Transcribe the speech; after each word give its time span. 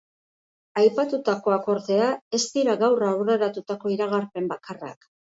Aipatutakoak, 0.83 1.67
ordea, 1.73 2.07
ez 2.37 2.41
dira 2.55 2.75
gaur 2.83 3.05
aurreratutako 3.09 3.93
iragarpen 3.97 4.49
bakarrak. 4.55 5.07